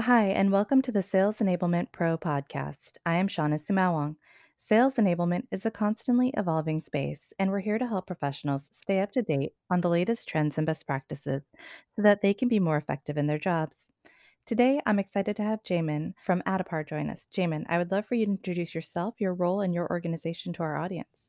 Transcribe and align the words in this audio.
Hi, 0.00 0.28
and 0.28 0.50
welcome 0.50 0.80
to 0.82 0.92
the 0.92 1.02
Sales 1.02 1.40
Enablement 1.40 1.92
Pro 1.92 2.16
podcast. 2.16 2.96
I 3.04 3.16
am 3.16 3.28
Shauna 3.28 3.60
Sumawang. 3.60 4.16
Sales 4.56 4.94
enablement 4.94 5.42
is 5.52 5.66
a 5.66 5.70
constantly 5.70 6.32
evolving 6.38 6.80
space, 6.80 7.34
and 7.38 7.50
we're 7.50 7.60
here 7.60 7.78
to 7.78 7.86
help 7.86 8.06
professionals 8.06 8.62
stay 8.72 9.00
up 9.00 9.12
to 9.12 9.20
date 9.20 9.52
on 9.70 9.82
the 9.82 9.90
latest 9.90 10.26
trends 10.26 10.56
and 10.56 10.66
best 10.66 10.86
practices 10.86 11.42
so 11.94 12.00
that 12.00 12.22
they 12.22 12.32
can 12.32 12.48
be 12.48 12.58
more 12.58 12.78
effective 12.78 13.18
in 13.18 13.26
their 13.26 13.38
jobs. 13.38 13.76
Today, 14.46 14.80
I'm 14.86 14.98
excited 14.98 15.36
to 15.36 15.42
have 15.42 15.62
Jamin 15.64 16.14
from 16.24 16.42
Addepar 16.46 16.88
join 16.88 17.10
us. 17.10 17.26
Jamin, 17.36 17.66
I 17.68 17.76
would 17.76 17.90
love 17.90 18.06
for 18.06 18.14
you 18.14 18.24
to 18.24 18.32
introduce 18.32 18.74
yourself, 18.74 19.16
your 19.18 19.34
role, 19.34 19.60
and 19.60 19.74
your 19.74 19.90
organization 19.90 20.54
to 20.54 20.62
our 20.62 20.78
audience. 20.78 21.19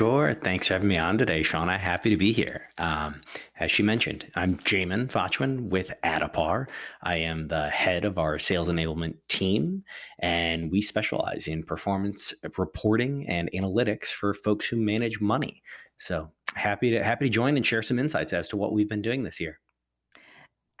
Sure. 0.00 0.32
Thanks 0.32 0.66
for 0.66 0.72
having 0.72 0.88
me 0.88 0.96
on 0.96 1.18
today, 1.18 1.42
Shauna. 1.42 1.78
Happy 1.78 2.08
to 2.08 2.16
be 2.16 2.32
here. 2.32 2.72
Um, 2.78 3.20
as 3.58 3.70
she 3.70 3.82
mentioned, 3.82 4.26
I'm 4.34 4.56
Jamin 4.56 5.08
Fochman 5.08 5.68
with 5.68 5.92
Addepar. 6.02 6.68
I 7.02 7.16
am 7.16 7.48
the 7.48 7.68
head 7.68 8.06
of 8.06 8.16
our 8.16 8.38
sales 8.38 8.70
enablement 8.70 9.16
team, 9.28 9.84
and 10.18 10.72
we 10.72 10.80
specialize 10.80 11.48
in 11.48 11.64
performance 11.64 12.32
reporting 12.56 13.28
and 13.28 13.50
analytics 13.52 14.06
for 14.06 14.32
folks 14.32 14.64
who 14.64 14.78
manage 14.78 15.20
money. 15.20 15.62
So 15.98 16.30
happy 16.54 16.92
to 16.92 17.04
happy 17.04 17.26
to 17.26 17.30
join 17.30 17.58
and 17.58 17.66
share 17.66 17.82
some 17.82 17.98
insights 17.98 18.32
as 18.32 18.48
to 18.48 18.56
what 18.56 18.72
we've 18.72 18.88
been 18.88 19.02
doing 19.02 19.22
this 19.22 19.38
year. 19.38 19.60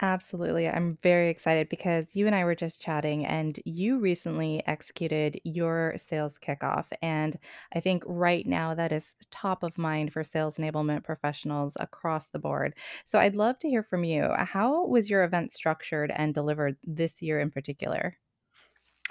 Absolutely. 0.02 0.66
I'm 0.68 0.96
very 1.02 1.28
excited 1.28 1.68
because 1.68 2.16
you 2.16 2.26
and 2.26 2.34
I 2.34 2.44
were 2.44 2.54
just 2.54 2.80
chatting, 2.80 3.26
and 3.26 3.60
you 3.66 3.98
recently 3.98 4.66
executed 4.66 5.38
your 5.44 5.94
sales 5.98 6.38
kickoff. 6.38 6.86
And 7.02 7.38
I 7.74 7.80
think 7.80 8.02
right 8.06 8.46
now 8.46 8.74
that 8.74 8.92
is 8.92 9.14
top 9.30 9.62
of 9.62 9.76
mind 9.76 10.12
for 10.12 10.24
sales 10.24 10.56
enablement 10.56 11.04
professionals 11.04 11.74
across 11.80 12.26
the 12.28 12.38
board. 12.38 12.74
So 13.06 13.18
I'd 13.18 13.34
love 13.36 13.58
to 13.60 13.68
hear 13.68 13.82
from 13.82 14.04
you. 14.04 14.30
How 14.38 14.86
was 14.86 15.10
your 15.10 15.22
event 15.24 15.52
structured 15.52 16.10
and 16.10 16.32
delivered 16.34 16.78
this 16.82 17.20
year 17.20 17.38
in 17.38 17.50
particular? 17.50 18.16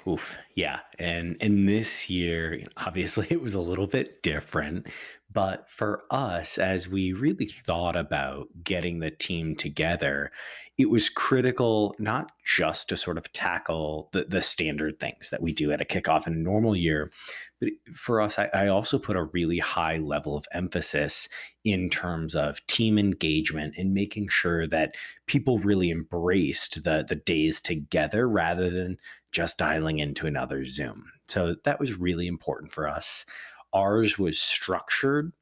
Oof, 0.08 0.38
yeah. 0.54 0.80
And 0.98 1.36
and 1.40 1.68
this 1.68 2.08
year, 2.08 2.62
obviously 2.76 3.26
it 3.30 3.42
was 3.42 3.54
a 3.54 3.60
little 3.60 3.86
bit 3.86 4.22
different, 4.22 4.86
but 5.32 5.68
for 5.68 6.04
us 6.10 6.58
as 6.58 6.88
we 6.88 7.12
really 7.12 7.46
thought 7.66 7.96
about 7.96 8.48
getting 8.64 9.00
the 9.00 9.10
team 9.10 9.54
together, 9.54 10.32
it 10.78 10.88
was 10.88 11.10
critical 11.10 11.94
not 11.98 12.32
just 12.44 12.88
to 12.88 12.96
sort 12.96 13.18
of 13.18 13.30
tackle 13.32 14.08
the, 14.12 14.24
the 14.24 14.40
standard 14.42 14.98
things 14.98 15.30
that 15.30 15.42
we 15.42 15.52
do 15.52 15.70
at 15.70 15.82
a 15.82 15.84
kickoff 15.84 16.26
in 16.26 16.32
a 16.32 16.36
normal 16.36 16.74
year, 16.74 17.12
but 17.60 17.70
for 17.94 18.20
us, 18.20 18.38
I, 18.38 18.48
I 18.54 18.68
also 18.68 18.98
put 18.98 19.16
a 19.16 19.24
really 19.24 19.58
high 19.58 19.98
level 19.98 20.36
of 20.36 20.46
emphasis 20.52 21.28
in 21.64 21.90
terms 21.90 22.34
of 22.34 22.66
team 22.66 22.98
engagement 22.98 23.74
and 23.76 23.92
making 23.92 24.28
sure 24.28 24.66
that 24.68 24.94
people 25.26 25.58
really 25.58 25.90
embraced 25.90 26.84
the 26.84 27.04
the 27.06 27.16
days 27.16 27.60
together 27.60 28.28
rather 28.28 28.70
than 28.70 28.96
just 29.32 29.58
dialing 29.58 29.98
into 29.98 30.26
another 30.26 30.64
Zoom. 30.64 31.04
So 31.28 31.54
that 31.64 31.78
was 31.78 31.98
really 31.98 32.26
important 32.26 32.72
for 32.72 32.88
us. 32.88 33.24
Ours 33.72 34.18
was 34.18 34.40
structured 34.40 35.32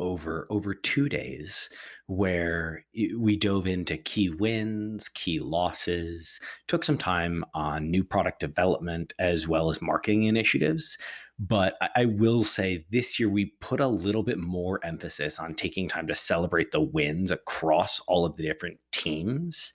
over 0.00 0.46
over 0.50 0.74
two 0.74 1.08
days 1.08 1.68
where 2.06 2.84
we 3.18 3.36
dove 3.36 3.66
into 3.66 3.96
key 3.96 4.28
wins 4.28 5.08
key 5.10 5.38
losses 5.38 6.40
took 6.68 6.84
some 6.84 6.98
time 6.98 7.44
on 7.54 7.90
new 7.90 8.04
product 8.04 8.40
development 8.40 9.12
as 9.18 9.48
well 9.48 9.70
as 9.70 9.80
marketing 9.80 10.24
initiatives. 10.24 10.98
But 11.38 11.76
i 11.96 12.04
will 12.04 12.44
say 12.44 12.86
this 12.90 13.18
year 13.18 13.28
we 13.28 13.54
put 13.60 13.80
a 13.80 13.88
little 13.88 14.22
bit 14.22 14.38
more 14.38 14.80
emphasis 14.84 15.38
on 15.38 15.54
taking 15.54 15.88
time 15.88 16.06
to 16.06 16.14
celebrate 16.14 16.70
the 16.70 16.80
wins 16.80 17.30
across 17.30 18.00
all 18.00 18.24
of 18.24 18.36
the 18.36 18.44
different 18.44 18.78
teams 18.92 19.72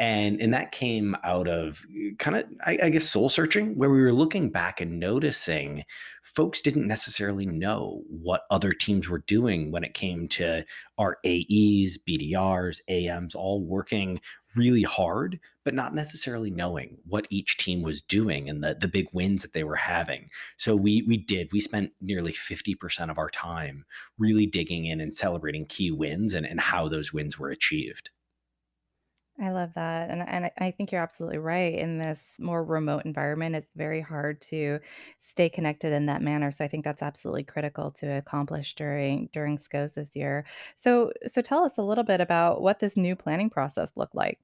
and 0.00 0.40
and 0.40 0.52
that 0.54 0.72
came 0.72 1.14
out 1.22 1.46
of 1.46 1.86
eh, 1.94 2.10
kind 2.18 2.36
of 2.36 2.44
I, 2.66 2.78
I, 2.84 2.88
guess 2.88 3.08
soul 3.08 3.28
searching 3.28 3.76
where 3.76 3.90
we 3.90 4.00
were 4.00 4.14
looking 4.14 4.50
back 4.50 4.80
and 4.80 4.98
noticing 4.98 5.84
folks 6.22 6.62
didn't 6.62 6.86
necessarily 6.86 7.46
know 7.46 8.02
what 8.08 8.44
other 8.50 8.72
teams 8.72 9.08
were 9.08 9.22
doing 9.26 9.70
when 9.70 9.84
it 9.84 9.94
came 9.94 10.26
to 10.28 10.64
our 10.98 11.18
aes 11.24 11.98
bdrs 12.08 12.80
ams 12.88 13.34
all 13.34 13.62
working 13.62 14.20
really 14.56 14.82
hard 14.82 15.38
but 15.62 15.74
not 15.74 15.94
necessarily 15.94 16.50
knowing 16.50 16.96
what 17.04 17.26
each 17.28 17.58
team 17.58 17.82
was 17.82 18.00
doing 18.00 18.48
and 18.48 18.64
the, 18.64 18.74
the 18.80 18.88
big 18.88 19.06
wins 19.12 19.42
that 19.42 19.52
they 19.52 19.62
were 19.62 19.76
having. 19.76 20.30
So 20.56 20.74
we 20.74 21.02
we 21.06 21.18
did 21.18 21.52
we 21.52 21.60
spent 21.60 21.92
nearly 22.00 22.32
50% 22.32 23.10
of 23.10 23.18
our 23.18 23.28
time 23.28 23.84
really 24.18 24.46
digging 24.46 24.86
in 24.86 25.02
and 25.02 25.12
celebrating 25.12 25.66
key 25.66 25.90
wins 25.90 26.32
and, 26.32 26.46
and 26.46 26.58
how 26.58 26.88
those 26.88 27.12
wins 27.12 27.38
were 27.38 27.50
achieved 27.50 28.10
I 29.40 29.50
love 29.50 29.72
that, 29.74 30.10
and 30.10 30.22
and 30.28 30.50
I 30.58 30.70
think 30.70 30.92
you're 30.92 31.00
absolutely 31.00 31.38
right. 31.38 31.74
In 31.74 31.98
this 31.98 32.20
more 32.38 32.62
remote 32.62 33.06
environment, 33.06 33.56
it's 33.56 33.70
very 33.74 34.02
hard 34.02 34.40
to 34.42 34.80
stay 35.18 35.48
connected 35.48 35.94
in 35.94 36.06
that 36.06 36.20
manner. 36.20 36.50
So 36.50 36.62
I 36.64 36.68
think 36.68 36.84
that's 36.84 37.02
absolutely 37.02 37.44
critical 37.44 37.90
to 37.92 38.06
accomplish 38.18 38.74
during 38.74 39.30
during 39.32 39.56
SKOs 39.56 39.94
this 39.94 40.14
year. 40.14 40.44
So 40.76 41.12
so 41.26 41.40
tell 41.40 41.64
us 41.64 41.78
a 41.78 41.82
little 41.82 42.04
bit 42.04 42.20
about 42.20 42.60
what 42.60 42.80
this 42.80 42.98
new 42.98 43.16
planning 43.16 43.48
process 43.48 43.90
looked 43.96 44.14
like. 44.14 44.38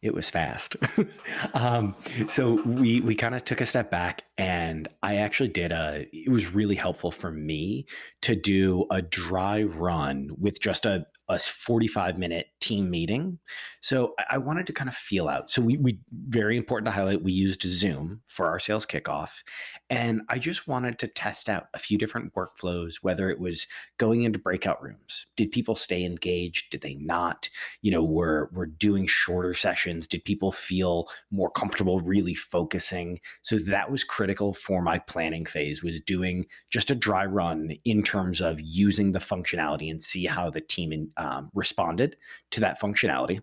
It 0.00 0.14
was 0.14 0.30
fast. 0.30 0.76
um, 1.54 1.96
so 2.28 2.62
we 2.62 3.00
we 3.00 3.14
kind 3.14 3.34
of 3.34 3.44
took 3.44 3.60
a 3.60 3.66
step 3.66 3.90
back, 3.90 4.22
and 4.38 4.88
I 5.02 5.16
actually 5.16 5.48
did 5.48 5.72
a. 5.72 6.06
It 6.12 6.30
was 6.30 6.54
really 6.54 6.76
helpful 6.76 7.10
for 7.10 7.32
me 7.32 7.86
to 8.22 8.36
do 8.36 8.86
a 8.90 9.02
dry 9.02 9.64
run 9.64 10.30
with 10.38 10.60
just 10.60 10.86
a 10.86 11.04
a 11.28 11.38
45 11.38 12.18
minute 12.18 12.48
team 12.60 12.90
meeting. 12.90 13.38
So 13.80 14.14
I 14.30 14.38
wanted 14.38 14.66
to 14.66 14.72
kind 14.72 14.88
of 14.88 14.94
feel 14.94 15.28
out. 15.28 15.50
So 15.50 15.62
we, 15.62 15.76
we 15.76 16.00
very 16.28 16.56
important 16.56 16.86
to 16.86 16.92
highlight 16.92 17.22
we 17.22 17.32
used 17.32 17.62
Zoom 17.62 18.22
for 18.26 18.46
our 18.46 18.58
sales 18.58 18.86
kickoff. 18.86 19.42
And 19.90 20.22
I 20.28 20.38
just 20.38 20.66
wanted 20.66 20.98
to 20.98 21.06
test 21.06 21.48
out 21.48 21.66
a 21.74 21.78
few 21.78 21.98
different 21.98 22.34
workflows, 22.34 22.96
whether 23.02 23.30
it 23.30 23.40
was 23.40 23.66
going 23.98 24.22
into 24.22 24.38
breakout 24.38 24.82
rooms. 24.82 25.26
Did 25.36 25.52
people 25.52 25.74
stay 25.74 26.04
engaged? 26.04 26.70
Did 26.70 26.80
they 26.80 26.94
not? 26.94 27.48
You 27.82 27.90
know, 27.90 28.02
we're 28.02 28.48
we're 28.52 28.66
doing 28.66 29.06
shorter 29.06 29.54
sessions. 29.54 30.06
Did 30.06 30.24
people 30.24 30.52
feel 30.52 31.08
more 31.30 31.50
comfortable 31.50 32.00
really 32.00 32.34
focusing? 32.34 33.20
So 33.42 33.58
that 33.58 33.90
was 33.90 34.04
critical 34.04 34.54
for 34.54 34.82
my 34.82 34.98
planning 34.98 35.46
phase 35.46 35.82
was 35.82 36.00
doing 36.00 36.46
just 36.70 36.90
a 36.90 36.94
dry 36.94 37.24
run 37.24 37.72
in 37.84 38.02
terms 38.02 38.40
of 38.40 38.60
using 38.60 39.12
the 39.12 39.18
functionality 39.18 39.90
and 39.90 40.02
see 40.02 40.26
how 40.26 40.50
the 40.50 40.60
team 40.60 40.92
in, 40.92 41.10
um, 41.18 41.50
responded 41.54 42.16
to 42.52 42.60
that 42.60 42.80
functionality. 42.80 43.40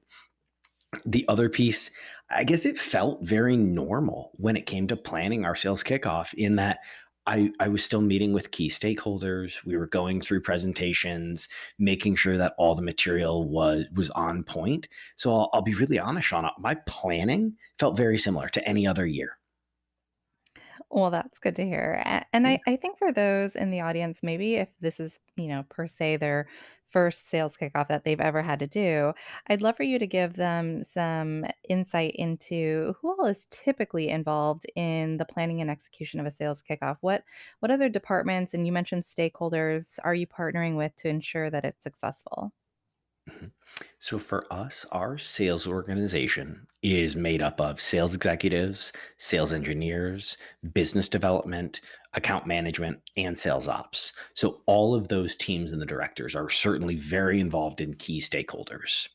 The 1.05 1.25
other 1.27 1.49
piece, 1.49 1.91
I 2.29 2.43
guess 2.43 2.65
it 2.65 2.77
felt 2.77 3.23
very 3.23 3.57
normal 3.57 4.31
when 4.35 4.55
it 4.55 4.65
came 4.65 4.87
to 4.87 4.95
planning 4.95 5.45
our 5.45 5.55
sales 5.55 5.83
kickoff, 5.83 6.33
in 6.33 6.55
that 6.55 6.79
I, 7.27 7.51
I 7.59 7.67
was 7.67 7.83
still 7.83 8.01
meeting 8.01 8.33
with 8.33 8.51
key 8.51 8.69
stakeholders. 8.69 9.63
We 9.65 9.77
were 9.77 9.87
going 9.87 10.21
through 10.21 10.41
presentations, 10.41 11.49
making 11.79 12.15
sure 12.15 12.37
that 12.37 12.53
all 12.57 12.75
the 12.75 12.81
material 12.81 13.49
was 13.49 13.85
was 13.95 14.09
on 14.11 14.43
point. 14.43 14.87
So 15.15 15.33
I'll, 15.33 15.49
I'll 15.53 15.61
be 15.61 15.73
really 15.73 15.99
honest, 15.99 16.29
Shauna. 16.29 16.51
My 16.59 16.75
planning 16.87 17.55
felt 17.79 17.97
very 17.97 18.17
similar 18.17 18.47
to 18.49 18.67
any 18.67 18.85
other 18.85 19.07
year. 19.07 19.37
Well, 20.91 21.09
that's 21.11 21.39
good 21.39 21.55
to 21.57 21.65
hear. 21.65 22.01
A- 22.05 22.25
And 22.33 22.47
I, 22.47 22.59
I 22.67 22.75
think 22.75 22.97
for 22.97 23.11
those 23.11 23.55
in 23.55 23.71
the 23.71 23.81
audience, 23.81 24.19
maybe 24.23 24.55
if 24.55 24.69
this 24.79 24.99
is, 24.99 25.19
you 25.35 25.47
know, 25.47 25.63
per 25.69 25.87
se 25.87 26.17
their 26.17 26.47
first 26.87 27.27
sales 27.29 27.57
kickoff 27.57 27.87
that 27.89 28.03
they've 28.05 28.21
ever 28.21 28.41
had 28.41 28.59
to 28.59 28.67
do, 28.67 29.13
I'd 29.47 29.61
love 29.61 29.75
for 29.75 29.83
you 29.83 29.99
to 29.99 30.07
give 30.07 30.33
them 30.35 30.83
some 30.85 31.45
insight 31.67 32.15
into 32.15 32.95
who 33.01 33.09
all 33.19 33.25
is 33.25 33.47
typically 33.49 34.09
involved 34.09 34.65
in 34.75 35.17
the 35.17 35.25
planning 35.25 35.59
and 35.61 35.69
execution 35.69 36.19
of 36.19 36.25
a 36.25 36.31
sales 36.31 36.61
kickoff. 36.69 36.97
What 37.01 37.23
what 37.59 37.71
other 37.71 37.89
departments, 37.89 38.53
and 38.53 38.65
you 38.65 38.71
mentioned 38.71 39.03
stakeholders, 39.03 39.97
are 40.03 40.15
you 40.15 40.27
partnering 40.27 40.77
with 40.77 40.95
to 40.97 41.09
ensure 41.09 41.49
that 41.49 41.65
it's 41.65 41.83
successful? 41.83 42.53
Mhm. 43.29 43.51
So 43.99 44.19
for 44.19 44.51
us, 44.53 44.85
our 44.91 45.17
sales 45.17 45.67
organization 45.67 46.67
is 46.83 47.15
made 47.15 47.41
up 47.41 47.59
of 47.59 47.79
sales 47.81 48.13
executives, 48.13 48.91
sales 49.17 49.51
engineers, 49.51 50.37
business 50.73 51.09
development, 51.09 51.81
account 52.13 52.45
management, 52.45 53.01
and 53.17 53.37
sales 53.37 53.67
ops. 53.67 54.13
So 54.35 54.61
all 54.67 54.93
of 54.93 55.07
those 55.07 55.35
teams 55.35 55.71
and 55.71 55.81
the 55.81 55.85
directors 55.87 56.35
are 56.35 56.49
certainly 56.49 56.95
very 56.95 57.39
involved 57.39 57.81
in 57.81 57.95
key 57.95 58.19
stakeholders. 58.21 59.09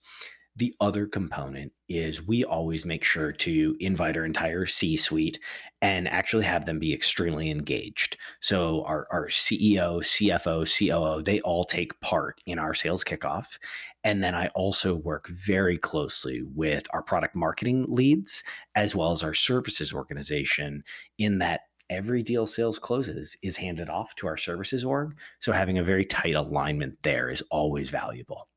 The 0.60 0.76
other 0.78 1.06
component 1.06 1.72
is 1.88 2.26
we 2.26 2.44
always 2.44 2.84
make 2.84 3.02
sure 3.02 3.32
to 3.32 3.76
invite 3.80 4.18
our 4.18 4.26
entire 4.26 4.66
C 4.66 4.94
suite 4.94 5.40
and 5.80 6.06
actually 6.06 6.44
have 6.44 6.66
them 6.66 6.78
be 6.78 6.92
extremely 6.92 7.50
engaged. 7.50 8.18
So, 8.40 8.84
our, 8.84 9.06
our 9.10 9.28
CEO, 9.28 10.02
CFO, 10.02 10.68
COO, 10.68 11.22
they 11.22 11.40
all 11.40 11.64
take 11.64 11.98
part 12.02 12.42
in 12.44 12.58
our 12.58 12.74
sales 12.74 13.02
kickoff. 13.02 13.56
And 14.04 14.22
then 14.22 14.34
I 14.34 14.48
also 14.48 14.96
work 14.96 15.28
very 15.28 15.78
closely 15.78 16.42
with 16.42 16.86
our 16.92 17.02
product 17.02 17.34
marketing 17.34 17.86
leads 17.88 18.44
as 18.74 18.94
well 18.94 19.12
as 19.12 19.22
our 19.22 19.32
services 19.32 19.94
organization 19.94 20.84
in 21.16 21.38
that 21.38 21.62
every 21.88 22.22
deal 22.22 22.46
sales 22.46 22.78
closes 22.78 23.34
is 23.42 23.56
handed 23.56 23.88
off 23.88 24.14
to 24.16 24.26
our 24.26 24.36
services 24.36 24.84
org. 24.84 25.16
So, 25.38 25.52
having 25.52 25.78
a 25.78 25.84
very 25.84 26.04
tight 26.04 26.34
alignment 26.34 26.98
there 27.02 27.30
is 27.30 27.42
always 27.50 27.88
valuable. 27.88 28.50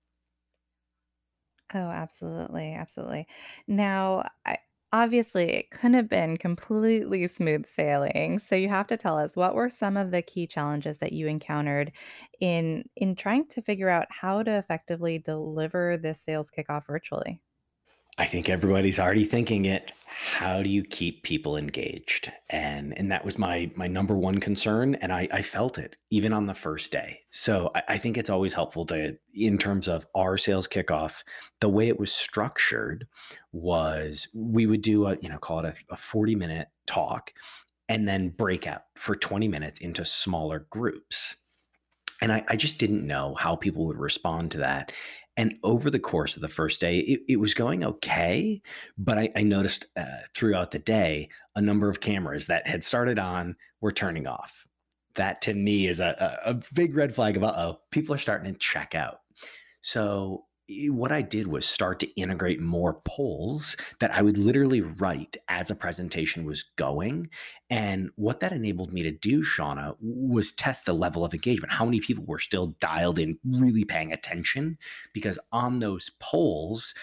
Oh, 1.73 1.89
absolutely, 1.89 2.73
absolutely. 2.73 3.27
Now, 3.67 4.29
I 4.45 4.59
obviously, 4.91 5.45
it 5.53 5.71
couldn't 5.71 5.95
have 5.95 6.07
been 6.09 6.37
completely 6.37 7.27
smooth 7.27 7.65
sailing, 7.67 8.37
so 8.39 8.55
you 8.55 8.69
have 8.69 8.85
to 8.87 8.97
tell 8.97 9.17
us 9.17 9.35
what 9.35 9.55
were 9.55 9.69
some 9.69 9.97
of 9.97 10.11
the 10.11 10.21
key 10.21 10.45
challenges 10.45 10.99
that 10.99 11.13
you 11.13 11.27
encountered 11.27 11.91
in 12.39 12.87
in 12.95 13.15
trying 13.15 13.47
to 13.47 13.61
figure 13.61 13.89
out 13.89 14.07
how 14.11 14.43
to 14.43 14.51
effectively 14.57 15.17
deliver 15.19 15.97
this 15.97 16.21
sales 16.21 16.51
kickoff 16.51 16.85
virtually? 16.85 17.41
I 18.17 18.25
think 18.25 18.47
everybody's 18.49 18.99
already 18.99 19.25
thinking 19.25 19.65
it. 19.65 19.91
How 20.25 20.63
do 20.63 20.69
you 20.69 20.83
keep 20.83 21.23
people 21.23 21.57
engaged? 21.57 22.31
And 22.49 22.97
and 22.97 23.11
that 23.11 23.25
was 23.25 23.37
my 23.37 23.69
my 23.75 23.87
number 23.87 24.17
one 24.17 24.39
concern, 24.39 24.95
and 24.95 25.11
I, 25.11 25.27
I 25.33 25.41
felt 25.41 25.77
it 25.77 25.97
even 26.11 26.31
on 26.31 26.47
the 26.47 26.53
first 26.53 26.93
day. 26.93 27.19
So 27.29 27.71
I, 27.75 27.83
I 27.89 27.97
think 27.97 28.17
it's 28.17 28.29
always 28.29 28.53
helpful 28.53 28.85
to, 28.85 29.17
in 29.33 29.57
terms 29.57 29.89
of 29.89 30.07
our 30.15 30.37
sales 30.37 30.65
kickoff, 30.65 31.23
the 31.59 31.67
way 31.67 31.89
it 31.89 31.99
was 31.99 32.13
structured 32.13 33.05
was 33.51 34.29
we 34.33 34.65
would 34.65 34.81
do 34.81 35.07
a 35.07 35.17
you 35.21 35.27
know 35.27 35.37
call 35.37 35.59
it 35.59 35.65
a, 35.65 35.93
a 35.93 35.97
forty 35.97 36.35
minute 36.35 36.69
talk, 36.85 37.33
and 37.89 38.07
then 38.07 38.29
break 38.29 38.65
out 38.65 38.83
for 38.95 39.17
twenty 39.17 39.49
minutes 39.49 39.81
into 39.81 40.05
smaller 40.05 40.67
groups. 40.69 41.35
And 42.21 42.31
I, 42.31 42.45
I 42.47 42.55
just 42.55 42.77
didn't 42.77 43.05
know 43.05 43.33
how 43.37 43.57
people 43.57 43.85
would 43.87 43.97
respond 43.97 44.51
to 44.51 44.59
that. 44.59 44.93
And 45.35 45.57
over 45.63 45.89
the 45.89 45.99
course 45.99 46.35
of 46.35 46.41
the 46.41 46.47
first 46.47 46.79
day, 46.79 46.99
it, 46.99 47.21
it 47.27 47.37
was 47.37 47.53
going 47.53 47.83
okay. 47.83 48.61
But 48.97 49.17
I, 49.17 49.31
I 49.35 49.43
noticed 49.43 49.87
uh, 49.97 50.05
throughout 50.35 50.71
the 50.71 50.79
day, 50.79 51.29
a 51.55 51.61
number 51.61 51.89
of 51.89 52.01
cameras 52.01 52.47
that 52.47 52.67
had 52.67 52.83
started 52.83 53.17
on 53.17 53.55
were 53.81 53.91
turning 53.91 54.27
off. 54.27 54.67
That 55.15 55.41
to 55.43 55.53
me 55.53 55.87
is 55.87 55.99
a, 55.99 56.39
a, 56.45 56.51
a 56.51 56.59
big 56.73 56.95
red 56.95 57.15
flag 57.15 57.37
of, 57.37 57.43
uh 57.43 57.53
oh, 57.55 57.79
people 57.91 58.13
are 58.13 58.19
starting 58.19 58.53
to 58.53 58.59
check 58.59 58.95
out. 58.95 59.21
So 59.81 60.45
what 60.69 61.11
I 61.11 61.21
did 61.21 61.47
was 61.47 61.65
start 61.65 61.99
to 61.99 62.19
integrate 62.19 62.61
more 62.61 63.01
polls 63.05 63.75
that 63.99 64.13
I 64.13 64.21
would 64.21 64.37
literally 64.37 64.81
write 64.81 65.35
as 65.49 65.69
a 65.69 65.75
presentation 65.75 66.45
was 66.45 66.63
going. 66.77 67.29
And 67.69 68.11
what 68.15 68.39
that 68.39 68.53
enabled 68.53 68.93
me 68.93 69.03
to 69.03 69.11
do, 69.11 69.41
Shauna, 69.41 69.95
was 69.99 70.51
test 70.53 70.85
the 70.85 70.93
level 70.93 71.25
of 71.25 71.33
engagement. 71.33 71.73
How 71.73 71.85
many 71.85 71.99
people 71.99 72.23
were 72.25 72.39
still 72.39 72.75
dialed 72.79 73.19
in, 73.19 73.37
really 73.43 73.83
paying 73.83 74.13
attention? 74.13 74.77
Because 75.13 75.37
on 75.51 75.79
those 75.79 76.11
polls, 76.19 76.93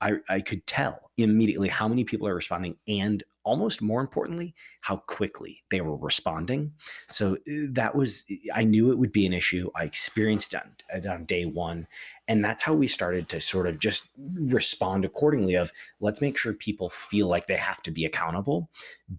I, 0.00 0.14
I 0.28 0.40
could 0.40 0.66
tell 0.66 1.10
immediately 1.16 1.68
how 1.68 1.88
many 1.88 2.04
people 2.04 2.28
are 2.28 2.34
responding 2.34 2.76
and 2.86 3.22
almost 3.46 3.80
more 3.80 4.00
importantly, 4.00 4.54
how 4.80 4.96
quickly 5.06 5.62
they 5.70 5.80
were 5.80 5.96
responding. 5.96 6.72
So 7.12 7.34
uh, 7.34 7.70
that 7.70 7.94
was, 7.94 8.24
I 8.52 8.64
knew 8.64 8.90
it 8.90 8.98
would 8.98 9.12
be 9.12 9.24
an 9.24 9.32
issue. 9.32 9.70
I 9.76 9.84
experienced 9.84 10.52
it 10.52 10.62
on, 10.92 11.08
on 11.08 11.24
day 11.26 11.44
one. 11.44 11.86
And 12.28 12.44
that's 12.44 12.62
how 12.62 12.74
we 12.74 12.88
started 12.88 13.28
to 13.28 13.40
sort 13.40 13.66
of 13.66 13.78
just 13.78 14.08
respond 14.16 15.04
accordingly 15.04 15.54
of 15.54 15.72
let's 16.00 16.20
make 16.20 16.36
sure 16.36 16.52
people 16.52 16.90
feel 16.90 17.28
like 17.28 17.46
they 17.46 17.56
have 17.56 17.82
to 17.82 17.90
be 17.90 18.04
accountable. 18.04 18.68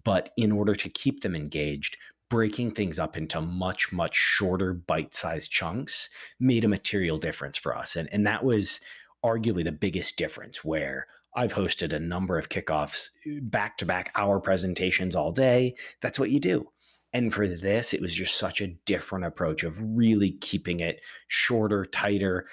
But 0.04 0.30
in 0.36 0.52
order 0.52 0.74
to 0.74 0.88
keep 0.88 1.22
them 1.22 1.34
engaged, 1.34 1.96
breaking 2.28 2.72
things 2.72 2.98
up 2.98 3.16
into 3.16 3.40
much, 3.40 3.92
much 3.92 4.14
shorter 4.14 4.74
bite-sized 4.74 5.50
chunks 5.50 6.10
made 6.38 6.64
a 6.64 6.68
material 6.68 7.16
difference 7.16 7.56
for 7.56 7.74
us. 7.74 7.96
And, 7.96 8.08
and 8.12 8.26
that 8.26 8.44
was 8.44 8.80
arguably 9.24 9.64
the 9.64 9.72
biggest 9.72 10.16
difference 10.16 10.64
where 10.64 11.06
I've 11.34 11.52
hosted 11.52 11.92
a 11.92 11.98
number 11.98 12.38
of 12.38 12.48
kickoffs, 12.48 13.10
back 13.42 13.78
to 13.78 13.86
back 13.86 14.12
hour 14.16 14.40
presentations 14.40 15.14
all 15.14 15.32
day. 15.32 15.76
That's 16.00 16.18
what 16.18 16.30
you 16.30 16.40
do. 16.40 16.68
And 17.12 17.32
for 17.32 17.48
this, 17.48 17.94
it 17.94 18.02
was 18.02 18.14
just 18.14 18.36
such 18.36 18.60
a 18.60 18.74
different 18.84 19.24
approach 19.24 19.62
of 19.62 19.80
really 19.80 20.32
keeping 20.32 20.80
it 20.80 21.00
shorter, 21.28 21.84
tighter. 21.86 22.46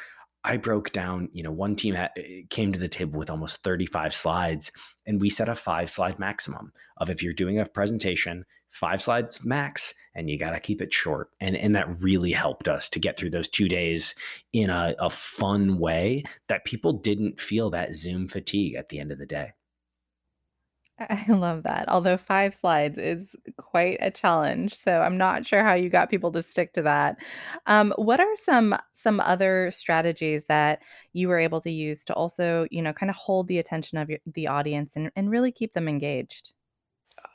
I 0.45 0.57
broke 0.57 0.91
down, 0.91 1.29
you 1.33 1.41
know, 1.41 1.51
one 1.51 1.75
team 1.75 1.95
had, 1.95 2.11
eh, 2.17 2.41
came 2.49 2.71
to 2.71 2.79
the 2.79 2.87
table 2.87 3.17
with 3.17 3.31
almost 3.31 3.63
35 3.63 4.13
slides, 4.13 4.71
and 5.05 5.19
we 5.19 5.29
set 5.29 5.49
a 5.49 5.55
five 5.55 5.89
slide 5.89 6.19
maximum 6.19 6.71
of 6.97 7.09
if 7.09 7.23
you're 7.23 7.33
doing 7.33 7.59
a 7.59 7.65
presentation, 7.65 8.45
five 8.69 9.01
slides 9.01 9.43
max 9.43 9.93
and 10.15 10.29
you 10.29 10.37
got 10.37 10.51
to 10.51 10.59
keep 10.59 10.81
it 10.81 10.93
short. 10.93 11.29
And 11.39 11.55
and 11.55 11.75
that 11.75 12.01
really 12.01 12.31
helped 12.31 12.67
us 12.67 12.89
to 12.89 12.99
get 12.99 13.17
through 13.17 13.31
those 13.31 13.49
two 13.49 13.67
days 13.67 14.13
in 14.53 14.69
a, 14.69 14.95
a 14.99 15.09
fun 15.09 15.79
way 15.79 16.23
that 16.47 16.65
people 16.65 16.93
didn't 16.93 17.39
feel 17.39 17.69
that 17.71 17.93
zoom 17.93 18.27
fatigue 18.27 18.75
at 18.75 18.89
the 18.89 18.99
end 18.99 19.11
of 19.11 19.17
the 19.17 19.25
day 19.25 19.53
I 20.99 21.25
love 21.29 21.63
that. 21.63 21.89
Although 21.89 22.17
5 22.17 22.53
slides 22.55 22.97
is 22.97 23.35
quite 23.57 23.97
a 23.99 24.11
challenge, 24.11 24.75
so 24.75 25.01
I'm 25.01 25.17
not 25.17 25.45
sure 25.45 25.63
how 25.63 25.73
you 25.73 25.89
got 25.89 26.09
people 26.09 26.31
to 26.33 26.41
stick 26.41 26.73
to 26.73 26.81
that. 26.83 27.17
Um, 27.65 27.93
what 27.97 28.19
are 28.19 28.35
some 28.43 28.75
some 28.93 29.19
other 29.19 29.69
strategies 29.71 30.45
that 30.47 30.81
you 31.13 31.27
were 31.27 31.37
able 31.37 31.61
to 31.61 31.69
use 31.69 32.03
to 32.05 32.13
also, 32.13 32.65
you 32.71 32.81
know, 32.81 32.93
kinda 32.93 33.13
hold 33.13 33.47
the 33.47 33.59
attention 33.59 33.97
of 33.97 34.09
your 34.09 34.19
the 34.33 34.47
audience 34.47 34.95
and 34.95 35.11
and 35.15 35.29
really 35.29 35.51
keep 35.51 35.73
them 35.73 35.87
engaged? 35.87 36.53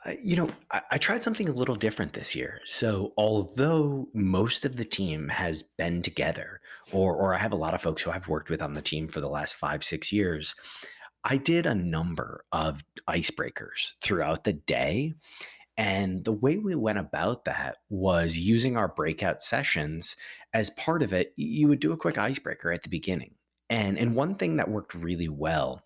Uh, 0.05 0.11
you 0.21 0.35
know, 0.35 0.49
I, 0.71 0.81
I 0.91 0.97
tried 0.97 1.21
something 1.21 1.49
a 1.49 1.53
little 1.53 1.75
different 1.75 2.13
this 2.13 2.35
year. 2.35 2.61
So, 2.65 3.13
although 3.17 4.07
most 4.13 4.65
of 4.65 4.77
the 4.77 4.85
team 4.85 5.27
has 5.29 5.63
been 5.63 6.01
together, 6.01 6.61
or 6.91 7.15
or 7.15 7.33
I 7.33 7.37
have 7.37 7.51
a 7.51 7.57
lot 7.57 7.73
of 7.73 7.81
folks 7.81 8.01
who 8.01 8.11
I've 8.11 8.27
worked 8.27 8.49
with 8.49 8.61
on 8.61 8.73
the 8.73 8.81
team 8.81 9.07
for 9.07 9.21
the 9.21 9.29
last 9.29 9.55
five, 9.55 9.83
six 9.83 10.11
years, 10.11 10.55
I 11.23 11.37
did 11.37 11.65
a 11.65 11.75
number 11.75 12.45
of 12.51 12.83
icebreakers 13.07 13.93
throughout 14.01 14.43
the 14.43 14.53
day. 14.53 15.13
And 15.77 16.23
the 16.25 16.33
way 16.33 16.57
we 16.57 16.75
went 16.75 16.99
about 16.99 17.45
that 17.45 17.77
was 17.89 18.37
using 18.37 18.75
our 18.77 18.87
breakout 18.87 19.41
sessions. 19.41 20.15
As 20.53 20.69
part 20.71 21.01
of 21.01 21.13
it, 21.13 21.33
you 21.35 21.67
would 21.67 21.79
do 21.79 21.93
a 21.93 21.97
quick 21.97 22.17
icebreaker 22.17 22.71
at 22.71 22.83
the 22.83 22.89
beginning. 22.89 23.35
And, 23.69 23.97
and 23.97 24.15
one 24.15 24.35
thing 24.35 24.57
that 24.57 24.69
worked 24.69 24.93
really 24.93 25.29
well 25.29 25.83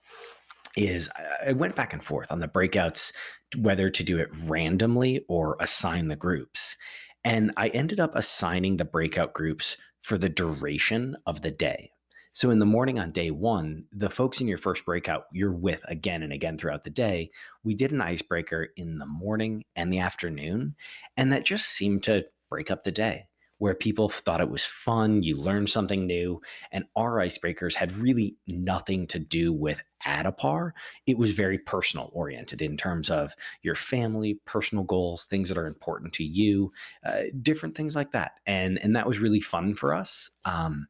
is 0.75 1.09
I 1.45 1.53
went 1.53 1.75
back 1.75 1.93
and 1.93 2.03
forth 2.03 2.31
on 2.31 2.39
the 2.39 2.47
breakouts, 2.47 3.13
whether 3.57 3.89
to 3.89 4.03
do 4.03 4.17
it 4.17 4.29
randomly 4.47 5.23
or 5.29 5.55
assign 5.59 6.07
the 6.07 6.15
groups. 6.15 6.75
And 7.23 7.51
I 7.55 7.69
ended 7.69 7.99
up 7.99 8.15
assigning 8.15 8.77
the 8.77 8.85
breakout 8.85 9.33
groups 9.33 9.77
for 10.01 10.17
the 10.17 10.29
duration 10.29 11.15
of 11.25 11.41
the 11.41 11.51
day. 11.51 11.91
So 12.35 12.51
in 12.51 12.59
the 12.59 12.65
morning 12.65 12.99
on 12.99 13.11
day 13.11 13.31
one, 13.31 13.85
the 13.93 14.09
folks 14.09 14.41
in 14.41 14.47
your 14.49 14.57
first 14.57 14.83
breakout 14.83 15.27
you're 15.31 15.53
with 15.53 15.79
again 15.85 16.21
and 16.21 16.33
again 16.33 16.57
throughout 16.57 16.83
the 16.83 16.89
day, 16.89 17.31
we 17.63 17.73
did 17.73 17.93
an 17.93 18.01
icebreaker 18.01 18.67
in 18.75 18.97
the 18.97 19.05
morning 19.05 19.63
and 19.77 19.91
the 19.91 19.99
afternoon. 19.99 20.75
And 21.15 21.31
that 21.31 21.45
just 21.45 21.69
seemed 21.69 22.03
to 22.03 22.25
break 22.49 22.69
up 22.69 22.83
the 22.83 22.91
day 22.91 23.27
where 23.59 23.73
people 23.73 24.09
thought 24.09 24.41
it 24.41 24.49
was 24.49 24.65
fun, 24.65 25.23
you 25.23 25.37
learned 25.37 25.69
something 25.69 26.05
new, 26.05 26.41
and 26.73 26.83
our 26.97 27.19
icebreakers 27.19 27.73
had 27.73 27.93
really 27.93 28.35
nothing 28.47 29.07
to 29.07 29.17
do 29.17 29.53
with 29.53 29.79
Addepar. 30.05 30.71
It 31.07 31.17
was 31.17 31.31
very 31.31 31.57
personal 31.57 32.09
oriented 32.11 32.61
in 32.61 32.75
terms 32.75 33.09
of 33.09 33.33
your 33.61 33.75
family, 33.75 34.41
personal 34.45 34.83
goals, 34.83 35.25
things 35.25 35.47
that 35.47 35.57
are 35.57 35.67
important 35.67 36.11
to 36.15 36.25
you, 36.25 36.69
uh, 37.05 37.21
different 37.41 37.77
things 37.77 37.95
like 37.95 38.11
that, 38.11 38.33
and 38.45 38.77
and 38.83 38.93
that 38.97 39.07
was 39.07 39.19
really 39.19 39.39
fun 39.39 39.73
for 39.73 39.93
us. 39.93 40.29
Um, 40.43 40.87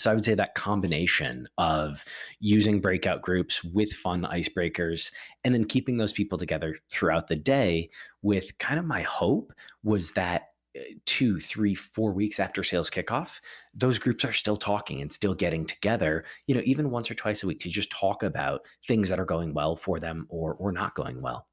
so 0.00 0.10
I 0.10 0.14
would 0.14 0.24
say 0.24 0.34
that 0.34 0.54
combination 0.54 1.46
of 1.58 2.04
using 2.38 2.80
breakout 2.80 3.22
groups 3.22 3.62
with 3.62 3.92
fun 3.92 4.22
icebreakers 4.22 5.12
and 5.44 5.54
then 5.54 5.64
keeping 5.64 5.98
those 5.98 6.12
people 6.12 6.38
together 6.38 6.78
throughout 6.90 7.28
the 7.28 7.36
day 7.36 7.90
with 8.22 8.56
kind 8.58 8.78
of 8.78 8.86
my 8.86 9.02
hope 9.02 9.52
was 9.84 10.12
that 10.12 10.48
uh, 10.76 10.80
two, 11.04 11.40
three, 11.40 11.74
four 11.74 12.12
weeks 12.12 12.40
after 12.40 12.62
sales 12.62 12.88
kickoff, 12.90 13.40
those 13.74 13.98
groups 13.98 14.24
are 14.24 14.32
still 14.32 14.56
talking 14.56 15.02
and 15.02 15.12
still 15.12 15.34
getting 15.34 15.66
together, 15.66 16.24
you 16.46 16.54
know, 16.54 16.62
even 16.64 16.90
once 16.90 17.10
or 17.10 17.14
twice 17.14 17.42
a 17.42 17.46
week 17.46 17.60
to 17.60 17.68
just 17.68 17.90
talk 17.90 18.22
about 18.22 18.62
things 18.86 19.08
that 19.08 19.20
are 19.20 19.24
going 19.24 19.52
well 19.52 19.76
for 19.76 20.00
them 20.00 20.26
or 20.28 20.54
or 20.54 20.72
not 20.72 20.94
going 20.94 21.20
well. 21.20 21.46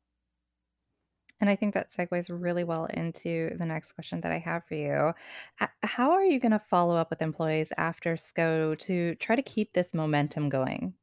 And 1.40 1.50
I 1.50 1.56
think 1.56 1.74
that 1.74 1.92
segues 1.92 2.28
really 2.30 2.64
well 2.64 2.86
into 2.86 3.56
the 3.58 3.66
next 3.66 3.94
question 3.94 4.22
that 4.22 4.32
I 4.32 4.40
have 4.40 4.66
for 4.66 4.76
you. 4.76 5.14
How 5.84 6.12
are 6.12 6.24
you 6.24 6.40
going 6.40 6.52
to 6.52 6.60
follow 6.60 6.96
up 6.96 7.10
with 7.10 7.22
employees 7.22 7.72
after 7.78 8.16
SKO 8.16 8.78
to 8.80 9.16
try 9.16 9.36
to 9.36 9.42
keep 9.42 9.74
this 9.74 9.94
momentum 9.94 10.50
going? 10.50 10.94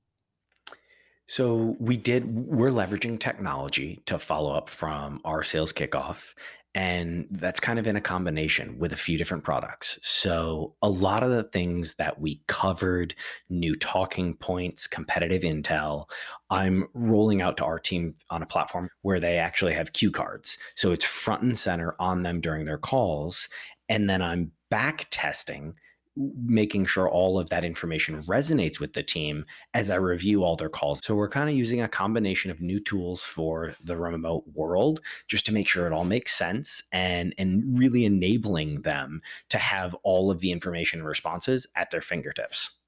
So 1.27 1.77
we 1.79 1.97
did, 1.97 2.27
we're 2.27 2.71
leveraging 2.71 3.19
technology 3.19 4.03
to 4.07 4.19
follow 4.19 4.55
up 4.55 4.69
from 4.69 5.21
our 5.25 5.43
sales 5.43 5.73
kickoff. 5.73 6.35
And 6.75 7.27
that's 7.31 7.61
kind 7.61 7.79
of 7.79 7.87
in 7.87 7.95
a 7.95 8.01
combination 8.01 8.79
with 8.79 8.93
a 8.93 8.97
few 8.97 9.17
different 9.17 9.45
products. 9.45 9.97
So 10.03 10.75
a 10.83 10.89
lot 10.89 11.23
of 11.23 11.31
the 11.31 11.45
things 11.45 11.95
that 11.95 12.21
we 12.21 12.43
covered, 12.49 13.15
new 13.49 13.77
talking 13.77 14.35
points, 14.35 14.89
competitive 14.89 15.43
intel, 15.43 16.11
I'm 16.51 16.89
rolling 16.93 17.43
out 17.43 17.57
to 17.59 17.65
our 17.65 17.79
team 17.79 18.17
on 18.31 18.43
a 18.43 18.47
platform 18.47 18.91
where 19.03 19.21
they 19.21 19.39
actually 19.39 19.75
have 19.75 19.93
cue 19.93 20.11
cards. 20.11 20.59
So 20.75 20.91
it's 20.91 21.05
front 21.05 21.43
and 21.43 21.57
center 21.57 21.95
on 22.01 22.25
them 22.25 22.41
during 22.41 22.65
their 22.65 22.79
calls. 22.79 23.49
And 23.89 24.11
then 24.11 24.21
I'm 24.21 24.51
back 24.69 25.07
testing 25.11 25.75
making 26.17 26.87
sure 26.87 27.09
all 27.09 27.39
of 27.39 27.51
that 27.51 27.65
information 27.65 28.23
resonates 28.25 28.79
with 28.79 28.93
the 28.93 29.03
team 29.03 29.45
as 29.73 29.91
I 29.91 29.97
review 29.97 30.45
all 30.45 30.57
their 30.57 30.69
calls. 30.69 31.01
So 31.05 31.15
we're 31.15 31.29
kind 31.29 31.51
of 31.51 31.57
using 31.57 31.81
a 31.81 31.89
combination 31.89 32.51
of 32.51 32.61
new 32.61 32.79
tools 32.81 33.23
for 33.23 33.75
the 33.83 33.97
remote 33.97 34.45
world 34.55 35.01
just 35.27 35.45
to 35.47 35.53
make 35.53 35.69
sure 35.69 35.87
it 35.87 35.93
all 35.93 36.05
makes 36.05 36.35
sense 36.35 36.83
and 36.93 37.35
and 37.39 37.79
really 37.79 38.05
enabling 38.05 38.83
them 38.83 39.23
to 39.49 39.59
have 39.59 39.95
all 40.03 40.31
of 40.31 40.41
the 40.41 40.53
information 40.53 41.01
and 41.01 41.09
responses 41.09 41.67
at 41.75 41.91
their 41.91 42.01
fingertips. 42.01 42.79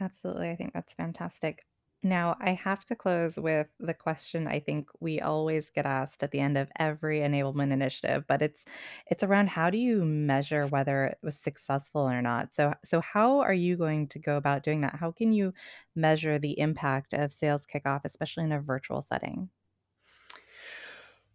Absolutely, 0.00 0.50
I 0.50 0.56
think 0.56 0.72
that's 0.72 0.92
fantastic. 0.92 1.64
Now, 2.02 2.36
I 2.40 2.52
have 2.52 2.84
to 2.86 2.96
close 2.96 3.36
with 3.36 3.66
the 3.78 3.92
question 3.92 4.46
I 4.46 4.58
think 4.60 4.88
we 5.00 5.20
always 5.20 5.68
get 5.68 5.84
asked 5.84 6.22
at 6.22 6.30
the 6.30 6.40
end 6.40 6.56
of 6.56 6.70
every 6.78 7.20
enablement 7.20 7.72
initiative, 7.72 8.24
but 8.26 8.40
it's 8.40 8.64
it's 9.06 9.22
around 9.22 9.50
how 9.50 9.68
do 9.68 9.76
you 9.76 10.04
measure 10.04 10.66
whether 10.66 11.04
it 11.04 11.18
was 11.22 11.36
successful 11.36 12.02
or 12.08 12.22
not? 12.22 12.54
So 12.54 12.72
so 12.84 13.00
how 13.02 13.40
are 13.40 13.52
you 13.52 13.76
going 13.76 14.08
to 14.08 14.18
go 14.18 14.36
about 14.38 14.62
doing 14.62 14.80
that? 14.80 14.96
How 14.96 15.10
can 15.12 15.32
you 15.32 15.52
measure 15.94 16.38
the 16.38 16.58
impact 16.58 17.12
of 17.12 17.32
sales 17.34 17.66
kickoff, 17.66 18.00
especially 18.04 18.44
in 18.44 18.52
a 18.52 18.60
virtual 18.60 19.02
setting? 19.02 19.50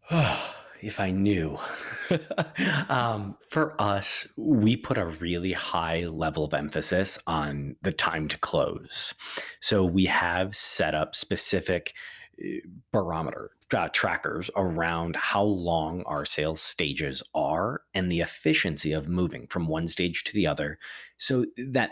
If 0.86 1.00
I 1.00 1.12
knew. 1.12 1.58
Um, 2.88 3.36
for 3.50 3.80
us, 3.82 4.28
we 4.38 4.78
put 4.78 5.00
a 5.00 5.08
really 5.08 5.54
high 5.54 6.06
level 6.06 6.44
of 6.44 6.54
emphasis 6.54 7.18
on 7.26 7.76
the 7.82 7.92
time 7.92 8.28
to 8.28 8.38
close. 8.38 9.16
So 9.60 9.84
we 9.84 10.06
have 10.06 10.56
set 10.56 10.94
up 10.94 11.16
specific 11.16 11.96
eh, 12.40 12.60
barometer 12.92 13.50
uh, 13.74 13.90
trackers 13.90 14.52
around 14.56 15.16
how 15.16 15.44
long 15.44 16.04
our 16.06 16.26
sales 16.26 16.62
stages 16.62 17.24
are 17.34 17.82
and 17.96 18.12
the 18.12 18.22
efficiency 18.22 18.92
of 18.92 19.10
moving 19.10 19.48
from 19.48 19.68
one 19.68 19.88
stage 19.88 20.24
to 20.26 20.34
the 20.34 20.46
other. 20.46 20.78
So 21.18 21.46
that, 21.58 21.90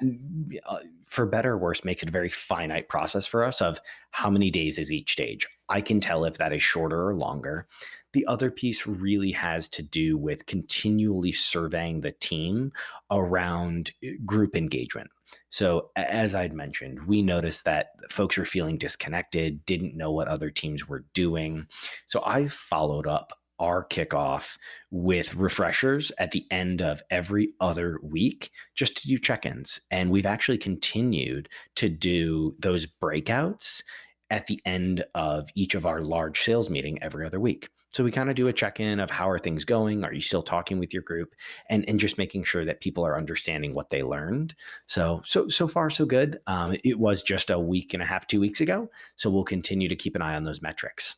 uh, 0.66 0.80
for 1.08 1.26
better 1.26 1.54
or 1.54 1.58
worse, 1.58 1.84
makes 1.84 2.04
it 2.04 2.10
a 2.10 2.14
very 2.14 2.30
finite 2.30 2.90
process 2.90 3.26
for 3.26 3.44
us 3.44 3.62
of 3.62 3.80
how 4.12 4.30
many 4.30 4.52
days 4.52 4.78
is 4.78 4.92
each 4.92 5.14
stage. 5.14 5.48
I 5.70 5.82
can 5.82 6.00
tell 6.00 6.26
if 6.26 6.38
that 6.38 6.54
is 6.54 6.62
shorter 6.62 7.08
or 7.08 7.16
longer. 7.16 7.68
The 8.14 8.26
other 8.28 8.52
piece 8.52 8.86
really 8.86 9.32
has 9.32 9.68
to 9.70 9.82
do 9.82 10.18
with 10.18 10.46
continually 10.46 11.32
surveying 11.32 12.02
the 12.02 12.12
team 12.12 12.72
around 13.12 13.92
eh, 14.04 14.14
group 14.26 14.56
engagement. 14.56 15.10
So, 15.50 15.90
as 15.96 16.36
I'd 16.36 16.54
mentioned, 16.54 17.08
we 17.08 17.22
noticed 17.22 17.66
that 17.66 17.88
folks 18.10 18.38
were 18.38 18.46
feeling 18.46 18.78
disconnected, 18.78 19.66
didn't 19.66 19.98
know 19.98 20.12
what 20.12 20.28
other 20.28 20.52
teams 20.52 20.88
were 20.88 21.06
doing. 21.14 21.68
So, 22.06 22.22
I 22.26 22.48
followed 22.48 23.08
up 23.08 23.34
our 23.60 23.86
kickoff 23.86 24.58
with 24.92 25.36
refreshers 25.36 26.12
at 26.18 26.32
the 26.32 26.46
end 26.52 26.82
of 26.82 27.02
every 27.10 27.54
other 27.60 28.00
week 28.04 28.52
just 28.76 28.98
to 28.98 29.08
do 29.08 29.18
check 29.18 29.46
ins. 29.46 29.80
And 29.92 30.10
we've 30.12 30.26
actually 30.26 30.58
continued 30.58 31.50
to 31.76 31.88
do 31.88 32.56
those 32.60 32.86
breakouts 32.86 33.82
at 34.30 34.48
the 34.48 34.60
end 34.66 35.06
of 35.14 35.50
each 35.56 35.76
of 35.76 35.86
our 35.86 36.02
large 36.02 36.44
sales 36.44 36.70
meeting 36.70 36.98
every 37.02 37.26
other 37.26 37.40
week. 37.40 37.70
So 37.94 38.04
we 38.04 38.12
kind 38.12 38.30
of 38.30 38.36
do 38.36 38.48
a 38.48 38.54
check-in 38.54 39.00
of 39.00 39.12
how 39.12 39.30
are 39.30 39.40
things 39.40 39.66
going? 39.66 40.04
Are 40.04 40.14
you 40.14 40.22
still 40.22 40.44
talking 40.44 40.80
with 40.80 40.94
your 40.94 41.04
group? 41.04 41.36
And 41.70 41.88
and 41.88 42.00
just 42.00 42.18
making 42.18 42.44
sure 42.44 42.66
that 42.66 42.82
people 42.82 43.06
are 43.06 43.18
understanding 43.18 43.74
what 43.74 43.90
they 43.90 44.04
learned. 44.04 44.56
So 44.88 45.22
so 45.26 45.48
so 45.48 45.68
far 45.68 45.90
so 45.90 46.06
good. 46.06 46.40
Um, 46.48 46.76
it 46.84 47.00
was 47.00 47.24
just 47.24 47.50
a 47.50 47.60
week 47.60 47.94
and 47.94 48.04
a 48.04 48.06
half, 48.06 48.28
two 48.28 48.40
weeks 48.40 48.62
ago. 48.62 48.90
So 49.16 49.30
we'll 49.30 49.44
continue 49.44 49.88
to 49.90 49.96
keep 49.96 50.16
an 50.16 50.22
eye 50.22 50.36
on 50.36 50.44
those 50.44 50.62
metrics. 50.62 51.16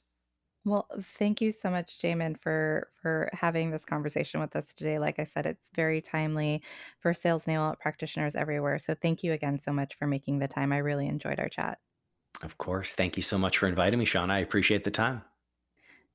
Well, 0.65 0.87
thank 1.19 1.41
you 1.41 1.51
so 1.51 1.69
much, 1.69 1.99
Jamin, 2.01 2.39
for 2.41 2.89
for 3.01 3.29
having 3.33 3.69
this 3.71 3.85
conversation 3.85 4.39
with 4.41 4.55
us 4.55 4.73
today. 4.73 4.97
Like 4.97 5.19
I 5.19 5.23
said, 5.25 5.45
it's 5.45 5.69
very 5.75 6.01
timely 6.01 6.63
for 6.99 7.13
sales 7.13 7.45
nail 7.47 7.75
practitioners 7.79 8.35
everywhere. 8.35 8.79
So 8.79 8.95
thank 8.95 9.23
you 9.23 9.31
again 9.33 9.59
so 9.59 9.71
much 9.71 9.93
for 9.95 10.07
making 10.07 10.39
the 10.39 10.47
time. 10.47 10.73
I 10.73 10.77
really 10.79 11.07
enjoyed 11.07 11.39
our 11.39 11.49
chat. 11.49 11.79
Of 12.41 12.57
course. 12.57 12.93
Thank 12.93 13.17
you 13.17 13.23
so 13.23 13.37
much 13.37 13.57
for 13.57 13.67
inviting 13.67 13.99
me, 13.99 14.05
Sean. 14.05 14.31
I 14.31 14.39
appreciate 14.39 14.85
the 14.85 14.91
time. 14.91 15.23